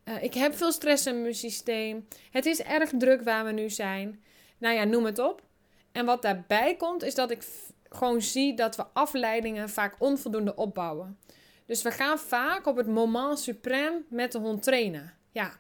Uh, 0.05 0.23
ik 0.23 0.33
heb 0.33 0.55
veel 0.55 0.71
stress 0.71 1.05
in 1.05 1.21
mijn 1.21 1.35
systeem. 1.35 2.07
Het 2.31 2.45
is 2.45 2.61
erg 2.61 2.89
druk 2.97 3.21
waar 3.21 3.45
we 3.45 3.51
nu 3.51 3.69
zijn. 3.69 4.23
Nou 4.57 4.75
ja, 4.75 4.83
noem 4.83 5.05
het 5.05 5.19
op. 5.19 5.43
En 5.91 6.05
wat 6.05 6.21
daarbij 6.21 6.75
komt, 6.75 7.03
is 7.03 7.15
dat 7.15 7.31
ik 7.31 7.43
gewoon 7.89 8.21
zie 8.21 8.53
dat 8.53 8.75
we 8.75 8.85
afleidingen 8.93 9.69
vaak 9.69 9.95
onvoldoende 9.99 10.55
opbouwen. 10.55 11.19
Dus 11.65 11.81
we 11.81 11.91
gaan 11.91 12.19
vaak 12.19 12.65
op 12.65 12.75
het 12.75 12.87
moment 12.87 13.49
suprême 13.49 14.07
met 14.09 14.31
de 14.31 14.39
hond 14.39 14.63
trainen. 14.63 15.13
Ja, 15.31 15.51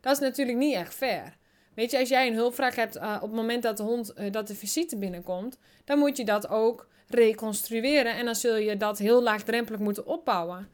dat 0.00 0.12
is 0.12 0.18
natuurlijk 0.18 0.58
niet 0.58 0.74
echt 0.74 0.94
fair. 0.94 1.36
Weet 1.74 1.90
je, 1.90 1.98
als 1.98 2.08
jij 2.08 2.26
een 2.26 2.34
hulpvraag 2.34 2.74
hebt 2.74 2.96
uh, 2.96 3.14
op 3.14 3.28
het 3.28 3.36
moment 3.36 3.62
dat 3.62 3.76
de 3.76 3.82
hond, 3.82 4.12
uh, 4.18 4.32
dat 4.32 4.46
de 4.46 4.54
visite 4.54 4.96
binnenkomt, 4.96 5.58
dan 5.84 5.98
moet 5.98 6.16
je 6.16 6.24
dat 6.24 6.48
ook 6.48 6.88
reconstrueren 7.08 8.14
en 8.14 8.24
dan 8.24 8.34
zul 8.34 8.56
je 8.56 8.76
dat 8.76 8.98
heel 8.98 9.22
laagdrempelig 9.22 9.80
moeten 9.80 10.06
opbouwen. 10.06 10.68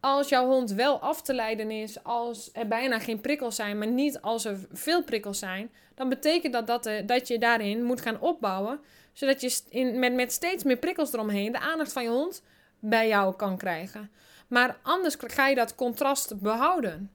Als 0.00 0.28
jouw 0.28 0.46
hond 0.46 0.70
wel 0.70 1.00
af 1.00 1.22
te 1.22 1.34
leiden 1.34 1.70
is, 1.70 2.04
als 2.04 2.50
er 2.52 2.68
bijna 2.68 2.98
geen 2.98 3.20
prikkels 3.20 3.56
zijn, 3.56 3.78
maar 3.78 3.88
niet 3.88 4.20
als 4.20 4.44
er 4.44 4.58
veel 4.72 5.04
prikkels 5.04 5.38
zijn, 5.38 5.70
dan 5.94 6.08
betekent 6.08 6.52
dat 6.52 6.66
dat, 6.66 6.86
uh, 6.86 7.06
dat 7.06 7.28
je 7.28 7.38
daarin 7.38 7.82
moet 7.82 8.00
gaan 8.00 8.20
opbouwen 8.20 8.80
zodat 9.12 9.40
je 9.40 9.60
in, 9.68 9.98
met, 9.98 10.14
met 10.14 10.32
steeds 10.32 10.64
meer 10.64 10.76
prikkels 10.76 11.12
eromheen 11.12 11.52
de 11.52 11.60
aandacht 11.60 11.92
van 11.92 12.02
je 12.02 12.08
hond 12.08 12.42
bij 12.78 13.08
jou 13.08 13.34
kan 13.36 13.56
krijgen. 13.56 14.10
Maar 14.48 14.78
anders 14.82 15.16
ga 15.18 15.46
je 15.48 15.54
dat 15.54 15.74
contrast 15.74 16.40
behouden. 16.40 17.10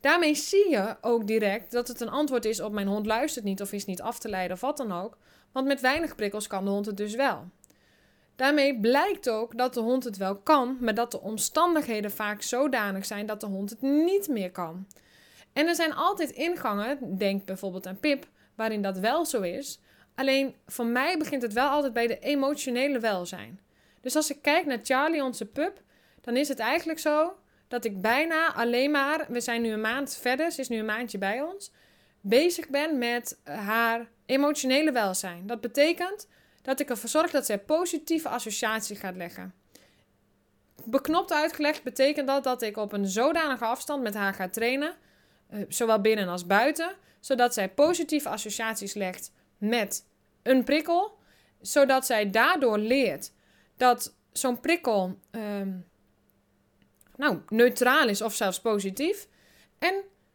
Daarmee 0.00 0.34
zie 0.34 0.70
je 0.70 0.96
ook 1.00 1.26
direct 1.26 1.72
dat 1.72 1.88
het 1.88 2.00
een 2.00 2.08
antwoord 2.08 2.44
is 2.44 2.60
op 2.60 2.72
mijn 2.72 2.86
hond 2.86 3.06
luistert 3.06 3.44
niet 3.44 3.62
of 3.62 3.72
is 3.72 3.84
niet 3.84 4.02
af 4.02 4.18
te 4.18 4.28
leiden 4.28 4.56
of 4.56 4.60
wat 4.60 4.76
dan 4.76 4.92
ook. 4.92 5.16
Want 5.52 5.66
met 5.66 5.80
weinig 5.80 6.14
prikkels 6.14 6.46
kan 6.46 6.64
de 6.64 6.70
hond 6.70 6.86
het 6.86 6.96
dus 6.96 7.14
wel. 7.14 7.48
Daarmee 8.36 8.80
blijkt 8.80 9.30
ook 9.30 9.58
dat 9.58 9.74
de 9.74 9.80
hond 9.80 10.04
het 10.04 10.16
wel 10.16 10.36
kan, 10.36 10.76
maar 10.80 10.94
dat 10.94 11.10
de 11.10 11.20
omstandigheden 11.20 12.10
vaak 12.10 12.42
zodanig 12.42 13.06
zijn 13.06 13.26
dat 13.26 13.40
de 13.40 13.46
hond 13.46 13.70
het 13.70 13.82
niet 13.82 14.28
meer 14.28 14.50
kan. 14.50 14.86
En 15.52 15.66
er 15.66 15.74
zijn 15.74 15.94
altijd 15.94 16.30
ingangen, 16.30 17.18
denk 17.18 17.44
bijvoorbeeld 17.44 17.86
aan 17.86 18.00
Pip, 18.00 18.26
waarin 18.54 18.82
dat 18.82 18.98
wel 18.98 19.26
zo 19.26 19.40
is, 19.40 19.80
Alleen 20.14 20.54
voor 20.66 20.86
mij 20.86 21.18
begint 21.18 21.42
het 21.42 21.52
wel 21.52 21.68
altijd 21.68 21.92
bij 21.92 22.06
de 22.06 22.18
emotionele 22.18 22.98
welzijn. 22.98 23.60
Dus 24.00 24.16
als 24.16 24.30
ik 24.30 24.42
kijk 24.42 24.66
naar 24.66 24.78
Charlie, 24.82 25.22
onze 25.22 25.46
pup, 25.46 25.82
dan 26.20 26.36
is 26.36 26.48
het 26.48 26.58
eigenlijk 26.58 26.98
zo 26.98 27.36
dat 27.68 27.84
ik 27.84 28.00
bijna 28.00 28.54
alleen 28.54 28.90
maar, 28.90 29.26
we 29.28 29.40
zijn 29.40 29.62
nu 29.62 29.70
een 29.70 29.80
maand 29.80 30.16
verder, 30.16 30.50
ze 30.50 30.60
is 30.60 30.68
nu 30.68 30.78
een 30.78 30.84
maandje 30.84 31.18
bij 31.18 31.42
ons, 31.42 31.72
bezig 32.20 32.68
ben 32.68 32.98
met 32.98 33.40
haar 33.44 34.08
emotionele 34.26 34.92
welzijn. 34.92 35.46
Dat 35.46 35.60
betekent 35.60 36.28
dat 36.64 36.80
ik 36.80 36.90
ervoor 36.90 37.08
zorg 37.08 37.30
dat 37.30 37.46
zij 37.46 37.58
positieve 37.58 38.28
associatie 38.28 38.96
gaat 38.96 39.16
leggen. 39.16 39.54
Beknopt 40.84 41.32
uitgelegd 41.32 41.82
betekent 41.82 42.26
dat 42.26 42.44
dat 42.44 42.62
ik 42.62 42.76
op 42.76 42.92
een 42.92 43.06
zodanige 43.08 43.64
afstand 43.64 44.02
met 44.02 44.14
haar 44.14 44.34
ga 44.34 44.48
trainen, 44.48 44.94
eh, 45.48 45.60
zowel 45.68 46.00
binnen 46.00 46.28
als 46.28 46.46
buiten, 46.46 46.94
zodat 47.20 47.54
zij 47.54 47.68
positieve 47.68 48.28
associaties 48.28 48.94
legt 48.94 49.32
met 49.58 50.06
een 50.42 50.64
prikkel, 50.64 51.18
zodat 51.60 52.06
zij 52.06 52.30
daardoor 52.30 52.78
leert 52.78 53.32
dat 53.76 54.14
zo'n 54.32 54.60
prikkel 54.60 55.18
ehm, 55.30 55.72
nou, 57.16 57.38
neutraal 57.48 58.08
is 58.08 58.22
of 58.22 58.34
zelfs 58.34 58.60
positief. 58.60 59.28
En 59.78 59.94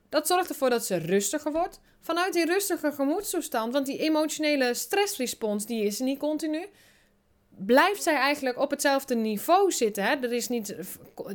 dat 0.10 0.28
zorgt 0.28 0.50
ervoor 0.50 0.70
dat 0.70 0.86
ze 0.86 0.98
rustiger 0.98 1.52
wordt. 1.52 1.82
Vanuit 2.02 2.34
die 2.34 2.46
rustige 2.46 2.92
gemoedstoestand, 2.92 3.74
want 3.74 3.86
die 3.86 3.98
emotionele 3.98 4.74
stressrespons 4.74 5.66
die 5.66 5.84
is 5.84 6.00
niet 6.00 6.20
continu, 6.20 6.66
blijft 7.50 8.04
zij 8.04 8.16
eigenlijk 8.16 8.58
op 8.58 8.70
hetzelfde 8.70 9.16
niveau 9.16 9.72
zitten. 9.72 10.04
Hè? 10.04 10.16
Er 10.16 10.34
is 10.34 10.48
niet 10.48 10.76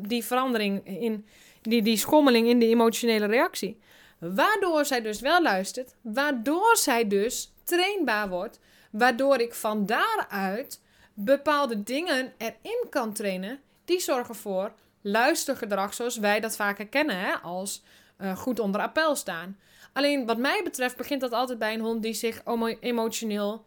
die 0.01 0.25
verandering 0.25 0.87
in 1.01 1.27
die, 1.63 1.83
die 1.83 1.97
schommeling 1.97 2.49
in 2.49 2.59
de 2.59 2.69
emotionele 2.69 3.27
reactie. 3.27 3.79
Waardoor 4.19 4.85
zij 4.85 5.03
dus 5.03 5.21
wel 5.21 5.43
luistert, 5.43 5.95
waardoor 6.01 6.77
zij 6.77 7.09
dus 7.09 7.53
trainbaar 7.63 8.29
wordt, 8.29 8.61
waardoor 8.91 9.41
ik 9.41 9.55
van 9.55 9.87
daaruit 9.87 10.81
bepaalde 11.15 11.83
dingen 11.83 12.33
erin 12.37 12.87
kan 12.91 13.13
trainen 13.13 13.61
die 13.85 14.01
zorgen 14.01 14.35
voor 14.35 14.73
luistergedrag 15.01 15.95
zoals 15.95 16.19
wij 16.19 16.41
dat 16.41 16.57
vaker 16.57 16.87
kennen 16.87 17.19
hè, 17.19 17.35
als 17.35 17.83
uh, 18.19 18.37
goed 18.37 18.61
onder 18.61 18.81
appel 18.81 19.17
staan. 19.17 19.59
Alleen 19.95 20.27
wat 20.27 20.39
mij 20.39 20.61
betreft 20.65 20.97
begint 20.97 21.21
dat 21.21 21.33
altijd 21.33 21.59
bij 21.59 21.75
een 21.75 21.81
hond 21.81 22.03
die 22.03 22.15
zich 22.15 22.43
emotioneel 22.81 23.65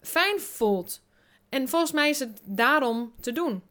fijn 0.00 0.40
voelt. 0.40 1.02
En 1.48 1.68
volgens 1.68 1.92
mij 1.92 2.08
is 2.08 2.18
het 2.18 2.40
daarom 2.44 3.12
te 3.20 3.32
doen. 3.32 3.62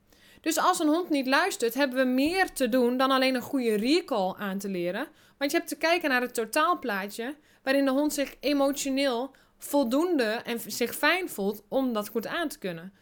Dus 0.41 0.57
als 0.57 0.79
een 0.79 0.87
hond 0.87 1.09
niet 1.09 1.27
luistert, 1.27 1.73
hebben 1.73 1.97
we 1.97 2.11
meer 2.11 2.51
te 2.51 2.69
doen 2.69 2.97
dan 2.97 3.11
alleen 3.11 3.35
een 3.35 3.41
goede 3.41 3.75
recall 3.75 4.33
aan 4.37 4.57
te 4.57 4.69
leren. 4.69 5.07
Want 5.37 5.51
je 5.51 5.57
hebt 5.57 5.69
te 5.69 5.77
kijken 5.77 6.09
naar 6.09 6.21
het 6.21 6.33
totaalplaatje 6.33 7.35
waarin 7.63 7.85
de 7.85 7.91
hond 7.91 8.13
zich 8.13 8.35
emotioneel 8.39 9.31
voldoende 9.57 10.23
en 10.23 10.59
zich 10.67 10.95
fijn 10.95 11.29
voelt 11.29 11.63
om 11.67 11.93
dat 11.93 12.09
goed 12.09 12.27
aan 12.27 12.47
te 12.47 12.59
kunnen. 12.59 12.93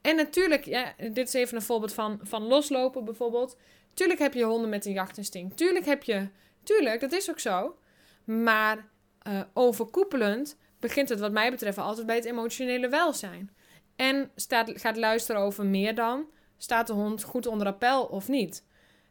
En 0.00 0.16
natuurlijk, 0.16 0.64
ja, 0.64 0.94
dit 0.96 1.28
is 1.28 1.32
even 1.32 1.56
een 1.56 1.62
voorbeeld 1.62 1.92
van, 1.92 2.20
van 2.22 2.42
loslopen 2.42 3.04
bijvoorbeeld. 3.04 3.56
Tuurlijk 3.94 4.18
heb 4.18 4.34
je 4.34 4.44
honden 4.44 4.70
met 4.70 4.86
een 4.86 4.92
jachtinstinct. 4.92 5.56
Tuurlijk 5.56 5.84
heb 5.84 6.02
je, 6.02 6.28
tuurlijk, 6.62 7.00
dat 7.00 7.12
is 7.12 7.30
ook 7.30 7.38
zo. 7.38 7.76
Maar 8.24 8.88
uh, 9.28 9.40
overkoepelend 9.52 10.58
begint 10.80 11.08
het 11.08 11.20
wat 11.20 11.32
mij 11.32 11.50
betreft 11.50 11.78
altijd 11.78 12.06
bij 12.06 12.16
het 12.16 12.24
emotionele 12.24 12.88
welzijn. 12.88 13.50
En 13.96 14.30
staat, 14.34 14.70
gaat 14.74 14.96
luisteren 14.96 15.40
over 15.40 15.66
meer 15.66 15.94
dan, 15.94 16.26
staat 16.56 16.86
de 16.86 16.92
hond 16.92 17.22
goed 17.22 17.46
onder 17.46 17.66
appel 17.66 18.04
of 18.04 18.28
niet? 18.28 18.64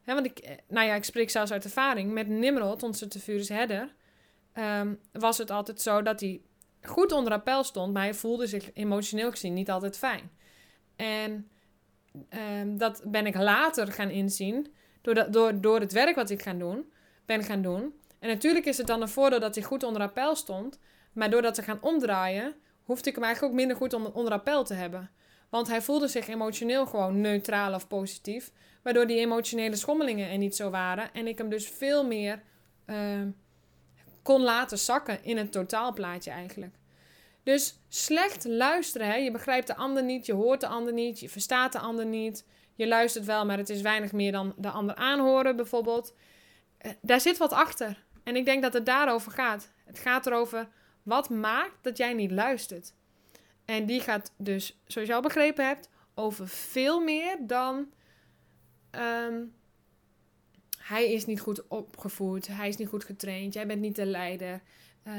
want 0.05 0.25
ik, 0.25 0.39
eh, 0.39 0.55
nou 0.67 0.87
ja, 0.87 0.95
ik 0.95 1.03
spreek 1.03 1.29
zelfs 1.29 1.51
uit 1.51 1.63
ervaring. 1.63 2.11
Met 2.11 2.27
Nimrod, 2.27 2.83
onze 2.83 3.07
Tevurus 3.07 3.49
herder, 3.49 3.93
um, 4.53 4.99
was 5.11 5.37
het 5.37 5.49
altijd 5.49 5.81
zo 5.81 6.01
dat 6.01 6.19
hij 6.19 6.41
goed 6.81 7.11
onder 7.11 7.33
appel 7.33 7.63
stond, 7.63 7.93
maar 7.93 8.03
hij 8.03 8.13
voelde 8.13 8.47
zich 8.47 8.73
emotioneel 8.73 9.31
gezien 9.31 9.53
niet 9.53 9.71
altijd 9.71 9.97
fijn. 9.97 10.31
En 10.95 11.49
um, 12.59 12.77
dat 12.77 13.03
ben 13.05 13.25
ik 13.25 13.35
later 13.35 13.91
gaan 13.91 14.09
inzien, 14.09 14.73
door, 15.01 15.13
dat, 15.13 15.33
door, 15.33 15.61
door 15.61 15.79
het 15.79 15.91
werk 15.91 16.15
wat 16.15 16.29
ik 16.29 16.41
gaan 16.41 16.59
doen, 16.59 16.91
ben 17.25 17.43
gaan 17.43 17.61
doen. 17.61 17.93
En 18.21 18.27
natuurlijk 18.27 18.65
is 18.65 18.77
het 18.77 18.87
dan 18.87 19.01
een 19.01 19.09
voordeel 19.09 19.39
dat 19.39 19.55
hij 19.55 19.63
goed 19.63 19.83
onder 19.83 20.01
appel 20.01 20.35
stond, 20.35 20.79
maar 21.13 21.29
door 21.29 21.41
dat 21.41 21.53
te 21.53 21.63
gaan 21.63 21.81
omdraaien, 21.81 22.55
hoefde 22.83 23.09
ik 23.09 23.15
hem 23.15 23.23
eigenlijk 23.23 23.53
ook 23.53 23.59
minder 23.59 23.77
goed 23.77 23.93
onder, 23.93 24.13
onder 24.13 24.33
appel 24.33 24.63
te 24.63 24.73
hebben. 24.73 25.09
Want 25.49 25.67
hij 25.67 25.81
voelde 25.81 26.07
zich 26.07 26.27
emotioneel 26.27 26.85
gewoon 26.85 27.21
neutraal 27.21 27.73
of 27.73 27.87
positief, 27.87 28.51
waardoor 28.83 29.07
die 29.07 29.19
emotionele 29.19 29.75
schommelingen 29.75 30.29
er 30.29 30.37
niet 30.37 30.55
zo 30.55 30.69
waren. 30.69 31.13
En 31.13 31.27
ik 31.27 31.37
hem 31.37 31.49
dus 31.49 31.67
veel 31.69 32.05
meer 32.05 32.41
uh, 32.85 32.95
kon 34.21 34.41
laten 34.41 34.77
zakken 34.77 35.23
in 35.23 35.37
het 35.37 35.51
totaalplaatje 35.51 36.31
eigenlijk. 36.31 36.75
Dus 37.43 37.79
slecht 37.89 38.45
luisteren, 38.45 39.07
hè? 39.07 39.15
je 39.15 39.31
begrijpt 39.31 39.67
de 39.67 39.75
ander 39.75 40.03
niet, 40.03 40.25
je 40.25 40.33
hoort 40.33 40.61
de 40.61 40.67
ander 40.67 40.93
niet, 40.93 41.19
je 41.19 41.29
verstaat 41.29 41.71
de 41.71 41.79
ander 41.79 42.05
niet. 42.05 42.45
Je 42.75 42.87
luistert 42.87 43.25
wel, 43.25 43.45
maar 43.45 43.57
het 43.57 43.69
is 43.69 43.81
weinig 43.81 44.11
meer 44.11 44.31
dan 44.31 44.53
de 44.57 44.69
ander 44.69 44.95
aanhoren 44.95 45.55
bijvoorbeeld. 45.55 46.13
Eh, 46.77 46.91
daar 47.01 47.21
zit 47.21 47.37
wat 47.37 47.51
achter. 47.51 48.03
En 48.31 48.38
ik 48.38 48.45
denk 48.45 48.61
dat 48.61 48.73
het 48.73 48.85
daarover 48.85 49.31
gaat. 49.31 49.71
Het 49.85 50.00
gaat 50.00 50.25
erover 50.25 50.67
wat 51.03 51.29
maakt 51.29 51.77
dat 51.81 51.97
jij 51.97 52.13
niet 52.13 52.31
luistert. 52.31 52.93
En 53.65 53.85
die 53.85 54.00
gaat 54.00 54.33
dus, 54.38 54.81
zoals 54.88 55.07
je 55.07 55.13
al 55.13 55.21
begrepen 55.21 55.65
hebt, 55.65 55.89
over 56.13 56.47
veel 56.47 57.00
meer 57.00 57.38
dan 57.47 57.91
ehm, 58.91 59.43
hij 60.77 61.13
is 61.13 61.25
niet 61.25 61.39
goed 61.39 61.67
opgevoed, 61.67 62.47
hij 62.47 62.67
is 62.67 62.77
niet 62.77 62.88
goed 62.88 63.05
getraind, 63.05 63.53
jij 63.53 63.67
bent 63.67 63.81
niet 63.81 63.95
de 63.95 64.05
leider. 64.05 64.61
Uh, 65.07 65.13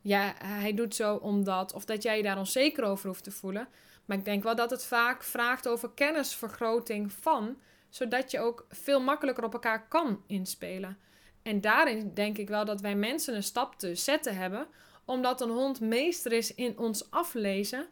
ja, 0.00 0.34
hij 0.38 0.74
doet 0.74 0.94
zo 0.94 1.14
omdat, 1.14 1.72
of 1.72 1.84
dat 1.84 2.02
jij 2.02 2.16
je 2.16 2.22
daar 2.22 2.38
onzeker 2.38 2.84
over 2.84 3.06
hoeft 3.06 3.24
te 3.24 3.30
voelen. 3.30 3.68
Maar 4.04 4.16
ik 4.16 4.24
denk 4.24 4.42
wel 4.42 4.56
dat 4.56 4.70
het 4.70 4.84
vaak 4.84 5.22
vraagt 5.24 5.68
over 5.68 5.90
kennisvergroting 5.90 7.12
van, 7.12 7.58
zodat 7.88 8.30
je 8.30 8.40
ook 8.40 8.66
veel 8.68 9.00
makkelijker 9.00 9.44
op 9.44 9.52
elkaar 9.52 9.88
kan 9.88 10.22
inspelen. 10.26 10.98
En 11.44 11.60
daarin 11.60 12.10
denk 12.14 12.38
ik 12.38 12.48
wel 12.48 12.64
dat 12.64 12.80
wij 12.80 12.94
mensen 12.94 13.34
een 13.34 13.42
stap 13.42 13.78
te 13.78 13.94
zetten 13.94 14.36
hebben, 14.36 14.66
omdat 15.04 15.40
een 15.40 15.50
hond 15.50 15.80
meester 15.80 16.32
is 16.32 16.54
in 16.54 16.78
ons 16.78 17.10
aflezen. 17.10 17.86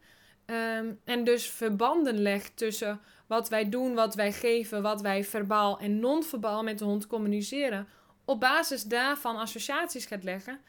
Um, 0.47 1.00
en 1.04 1.25
dus 1.25 1.47
verbanden 1.50 2.18
legt 2.18 2.56
tussen 2.56 3.00
wat 3.26 3.49
wij 3.49 3.68
doen, 3.68 3.94
wat 3.94 4.14
wij 4.14 4.32
geven, 4.32 4.82
wat 4.82 5.00
wij 5.00 5.25
verbaal 5.25 5.78
en 5.78 6.00
non-verbaal 6.00 6.62
met 6.62 6.78
de 6.78 6.85
hond 6.85 7.06
communiceren. 7.06 7.88
Op 8.25 8.40
basis 8.40 8.82
daarvan 8.82 9.37
associaties 9.37 10.06
gaat 10.06 10.25
leggen. 10.25 10.61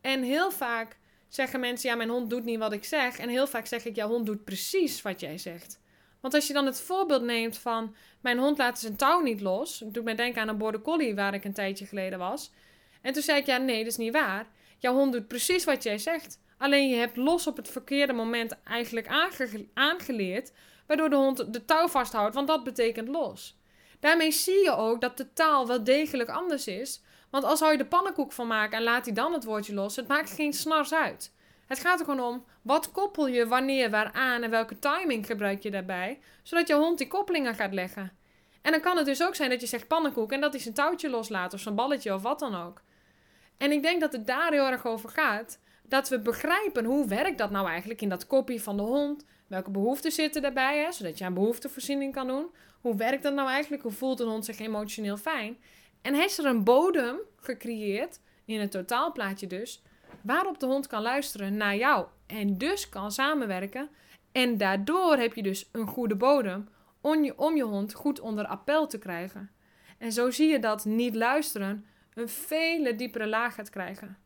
En 0.00 0.22
heel 0.22 0.50
vaak 0.50 0.98
zeggen 1.28 1.60
mensen: 1.60 1.90
Ja, 1.90 1.96
mijn 1.96 2.08
hond 2.08 2.30
doet 2.30 2.44
niet 2.44 2.58
wat 2.58 2.72
ik 2.72 2.84
zeg. 2.84 3.18
En 3.18 3.28
heel 3.28 3.46
vaak 3.46 3.66
zeg 3.66 3.84
ik: 3.84 3.96
Jouw 3.96 4.08
hond 4.08 4.26
doet 4.26 4.44
precies 4.44 5.02
wat 5.02 5.20
jij 5.20 5.38
zegt. 5.38 5.80
Want 6.26 6.38
als 6.38 6.46
je 6.46 6.54
dan 6.54 6.66
het 6.66 6.80
voorbeeld 6.80 7.22
neemt 7.22 7.58
van: 7.58 7.94
Mijn 8.20 8.38
hond 8.38 8.58
laat 8.58 8.78
zijn 8.78 8.96
touw 8.96 9.20
niet 9.20 9.40
los. 9.40 9.82
Doet 9.84 10.04
mij 10.04 10.14
denken 10.14 10.42
aan 10.42 10.48
een 10.48 10.58
border 10.58 10.82
collie 10.82 11.14
waar 11.14 11.34
ik 11.34 11.44
een 11.44 11.52
tijdje 11.52 11.86
geleden 11.86 12.18
was. 12.18 12.50
En 13.02 13.12
toen 13.12 13.22
zei 13.22 13.40
ik: 13.40 13.46
Ja, 13.46 13.56
nee, 13.56 13.78
dat 13.78 13.86
is 13.86 13.96
niet 13.96 14.12
waar. 14.12 14.46
Jouw 14.78 14.94
hond 14.94 15.12
doet 15.12 15.28
precies 15.28 15.64
wat 15.64 15.82
jij 15.82 15.98
zegt. 15.98 16.40
Alleen 16.58 16.88
je 16.88 16.96
hebt 16.96 17.16
los 17.16 17.46
op 17.46 17.56
het 17.56 17.68
verkeerde 17.68 18.12
moment 18.12 18.62
eigenlijk 18.64 19.08
aangeleerd, 19.74 20.52
waardoor 20.86 21.10
de 21.10 21.16
hond 21.16 21.52
de 21.52 21.64
touw 21.64 21.88
vasthoudt, 21.88 22.34
want 22.34 22.48
dat 22.48 22.64
betekent 22.64 23.08
los. 23.08 23.58
Daarmee 24.00 24.30
zie 24.30 24.62
je 24.62 24.76
ook 24.76 25.00
dat 25.00 25.16
de 25.16 25.32
taal 25.32 25.66
wel 25.66 25.84
degelijk 25.84 26.28
anders 26.28 26.66
is, 26.66 27.02
want 27.30 27.44
als 27.44 27.58
zou 27.58 27.72
je 27.72 27.78
de 27.78 27.86
pannenkoek 27.86 28.32
van 28.32 28.46
maken 28.46 28.78
en 28.78 28.84
laat 28.84 29.04
hij 29.04 29.14
dan 29.14 29.32
het 29.32 29.44
woordje 29.44 29.74
los, 29.74 29.96
het 29.96 30.08
maakt 30.08 30.30
geen 30.30 30.52
snars 30.52 30.94
uit. 30.94 31.34
Het 31.66 31.78
gaat 31.78 31.98
er 31.98 32.04
gewoon 32.04 32.34
om, 32.34 32.44
wat 32.62 32.92
koppel 32.92 33.26
je 33.26 33.46
wanneer, 33.46 33.90
waaraan 33.90 34.42
en 34.42 34.50
welke 34.50 34.78
timing 34.78 35.26
gebruik 35.26 35.62
je 35.62 35.70
daarbij, 35.70 36.18
zodat 36.42 36.68
je 36.68 36.74
hond 36.74 36.98
die 36.98 37.08
koppelingen 37.08 37.54
gaat 37.54 37.72
leggen. 37.72 38.12
En 38.62 38.72
dan 38.72 38.80
kan 38.80 38.96
het 38.96 39.06
dus 39.06 39.22
ook 39.22 39.34
zijn 39.34 39.50
dat 39.50 39.60
je 39.60 39.66
zegt 39.66 39.88
pannenkoek 39.88 40.32
en 40.32 40.40
dat 40.40 40.52
hij 40.52 40.60
zijn 40.60 40.74
touwtje 40.74 41.10
loslaat 41.10 41.54
of 41.54 41.60
zijn 41.60 41.74
balletje 41.74 42.14
of 42.14 42.22
wat 42.22 42.38
dan 42.38 42.54
ook. 42.54 42.82
En 43.56 43.72
ik 43.72 43.82
denk 43.82 44.00
dat 44.00 44.12
het 44.12 44.26
daar 44.26 44.52
heel 44.52 44.66
erg 44.66 44.86
over 44.86 45.08
gaat 45.08 45.58
dat 45.82 46.08
we 46.08 46.20
begrijpen 46.20 46.84
hoe 46.84 47.08
werkt 47.08 47.38
dat 47.38 47.50
nou 47.50 47.68
eigenlijk 47.68 48.02
in 48.02 48.08
dat 48.08 48.26
kopie 48.26 48.62
van 48.62 48.76
de 48.76 48.82
hond. 48.82 49.24
Welke 49.46 49.70
behoeften 49.70 50.12
zitten 50.12 50.42
daarbij, 50.42 50.78
hè, 50.78 50.92
zodat 50.92 51.18
je 51.18 51.24
aan 51.24 51.34
behoeftevoorziening 51.34 52.12
kan 52.12 52.26
doen. 52.26 52.46
Hoe 52.80 52.96
werkt 52.96 53.22
dat 53.22 53.34
nou 53.34 53.48
eigenlijk? 53.48 53.82
Hoe 53.82 53.92
voelt 53.92 54.20
een 54.20 54.28
hond 54.28 54.44
zich 54.44 54.58
emotioneel 54.58 55.16
fijn? 55.16 55.58
En 56.02 56.14
is 56.14 56.38
er 56.38 56.44
een 56.44 56.64
bodem 56.64 57.16
gecreëerd, 57.36 58.20
in 58.44 58.60
het 58.60 58.70
totaalplaatje 58.70 59.46
dus, 59.46 59.82
waarop 60.26 60.60
de 60.60 60.66
hond 60.66 60.86
kan 60.86 61.02
luisteren 61.02 61.56
naar 61.56 61.76
jou. 61.76 62.06
En 62.26 62.58
dus 62.58 62.88
kan 62.88 63.12
samenwerken. 63.12 63.88
En 64.32 64.58
daardoor 64.58 65.16
heb 65.16 65.34
je 65.34 65.42
dus 65.42 65.68
een 65.72 65.86
goede 65.86 66.16
bodem 66.16 66.68
om 67.00 67.24
je, 67.24 67.38
om 67.38 67.56
je 67.56 67.64
hond 67.64 67.94
goed 67.94 68.20
onder 68.20 68.46
appel 68.46 68.86
te 68.86 68.98
krijgen. 68.98 69.50
En 69.98 70.12
zo 70.12 70.30
zie 70.30 70.48
je 70.48 70.58
dat 70.58 70.84
niet 70.84 71.14
luisteren 71.14 71.86
een 72.14 72.28
vele 72.28 72.94
diepere 72.94 73.26
laag 73.26 73.54
gaat 73.54 73.70
krijgen. 73.70 74.16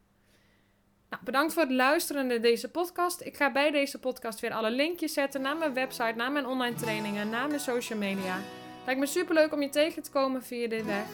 Nou, 1.11 1.23
bedankt 1.25 1.53
voor 1.53 1.63
het 1.63 1.73
luisteren 1.73 2.27
naar 2.27 2.41
deze 2.41 2.71
podcast. 2.71 3.21
Ik 3.21 3.37
ga 3.37 3.53
bij 3.53 3.71
deze 3.71 3.99
podcast 3.99 4.41
weer 4.41 4.53
alle 4.53 4.71
linkjes 4.71 5.13
zetten 5.13 5.41
naar 5.41 5.57
mijn 5.57 5.75
website, 5.75 6.13
naar 6.17 6.33
mijn 6.33 6.47
online 6.47 6.77
trainingen, 6.77 7.31
naar 7.31 7.49
mijn 7.49 7.61
social 7.61 7.99
media. 7.99 8.39
Lijkt 8.85 9.01
me 9.01 9.07
superleuk 9.07 9.53
om 9.53 9.63
je 9.63 9.69
tegen 9.69 10.03
te 10.03 10.11
komen 10.11 10.43
via 10.43 10.69
dit 10.69 10.85
weg. 10.85 11.07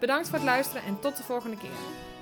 Bedankt 0.00 0.28
voor 0.28 0.38
het 0.38 0.46
luisteren 0.46 0.82
en 0.82 1.00
tot 1.00 1.16
de 1.16 1.22
volgende 1.22 1.56
keer. 1.56 2.13